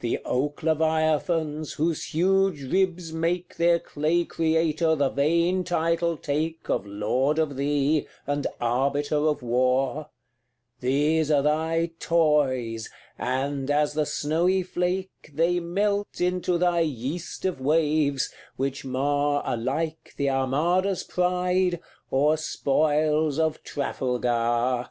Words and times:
The 0.00 0.18
oak 0.26 0.62
leviathans, 0.62 1.72
whose 1.72 2.12
huge 2.12 2.70
ribs 2.70 3.14
make 3.14 3.56
Their 3.56 3.78
clay 3.78 4.26
creator 4.26 4.94
the 4.94 5.08
vain 5.08 5.64
title 5.64 6.18
take 6.18 6.68
Of 6.68 6.84
lord 6.84 7.38
of 7.38 7.56
thee, 7.56 8.06
and 8.26 8.46
arbiter 8.60 9.16
of 9.16 9.42
war; 9.42 10.10
These 10.80 11.30
are 11.30 11.40
thy 11.40 11.92
toys, 11.98 12.90
and, 13.18 13.70
as 13.70 13.94
the 13.94 14.04
snowy 14.04 14.62
flake, 14.64 15.30
They 15.32 15.60
melt 15.60 16.20
into 16.20 16.58
thy 16.58 16.80
yeast 16.80 17.46
of 17.46 17.58
waves, 17.58 18.30
which 18.56 18.84
mar 18.84 19.42
Alike 19.46 20.12
the 20.18 20.28
Armada's 20.28 21.04
pride, 21.04 21.80
or 22.10 22.36
spoils 22.36 23.38
of 23.38 23.62
Trafalgar. 23.62 24.90